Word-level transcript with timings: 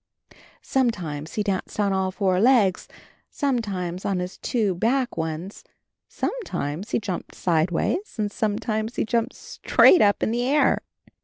Sometimes 0.63 1.35
he 1.35 1.43
danced 1.43 1.79
on 1.79 1.93
all 1.93 2.09
four 2.09 2.39
legs, 2.39 2.87
sometimes 3.29 4.03
on 4.03 4.17
his 4.17 4.39
two 4.39 4.73
back 4.73 5.15
ones, 5.15 5.63
sometimes 6.07 6.89
he 6.89 6.99
jumped 6.99 7.35
sideways, 7.35 8.15
and 8.17 8.31
sometimes 8.31 8.95
he 8.95 9.05
jumped 9.05 9.35
straight 9.35 10.01
up 10.01 10.23
in 10.23 10.31
the 10.31 10.41
air. 10.41 10.81